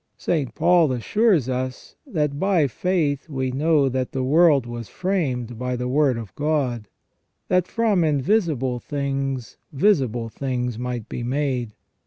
[0.17, 0.55] St.
[0.55, 5.87] Paul assures us that" by faith we know that the world was framed by the
[5.87, 6.87] Word of God;
[7.49, 11.73] that from invisible things visible things might be made